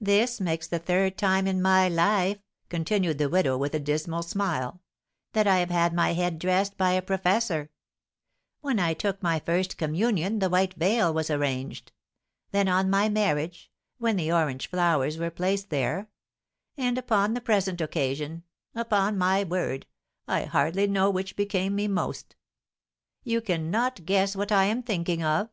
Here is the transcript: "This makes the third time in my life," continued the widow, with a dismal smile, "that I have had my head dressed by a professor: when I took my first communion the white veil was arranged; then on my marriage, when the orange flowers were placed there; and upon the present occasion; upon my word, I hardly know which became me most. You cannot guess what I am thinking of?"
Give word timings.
"This 0.00 0.40
makes 0.40 0.66
the 0.66 0.78
third 0.78 1.18
time 1.18 1.46
in 1.46 1.60
my 1.60 1.86
life," 1.86 2.38
continued 2.70 3.18
the 3.18 3.28
widow, 3.28 3.58
with 3.58 3.74
a 3.74 3.78
dismal 3.78 4.22
smile, 4.22 4.80
"that 5.34 5.46
I 5.46 5.58
have 5.58 5.68
had 5.68 5.92
my 5.92 6.14
head 6.14 6.38
dressed 6.38 6.78
by 6.78 6.92
a 6.92 7.02
professor: 7.02 7.68
when 8.62 8.78
I 8.78 8.94
took 8.94 9.22
my 9.22 9.38
first 9.38 9.76
communion 9.76 10.38
the 10.38 10.48
white 10.48 10.72
veil 10.72 11.12
was 11.12 11.28
arranged; 11.28 11.92
then 12.52 12.68
on 12.68 12.88
my 12.88 13.10
marriage, 13.10 13.70
when 13.98 14.16
the 14.16 14.32
orange 14.32 14.66
flowers 14.70 15.18
were 15.18 15.28
placed 15.28 15.68
there; 15.68 16.08
and 16.78 16.96
upon 16.96 17.34
the 17.34 17.40
present 17.42 17.82
occasion; 17.82 18.44
upon 18.74 19.18
my 19.18 19.44
word, 19.44 19.84
I 20.26 20.44
hardly 20.46 20.86
know 20.86 21.10
which 21.10 21.36
became 21.36 21.74
me 21.74 21.86
most. 21.86 22.34
You 23.24 23.42
cannot 23.42 24.06
guess 24.06 24.34
what 24.34 24.52
I 24.52 24.64
am 24.64 24.82
thinking 24.82 25.22
of?" 25.22 25.50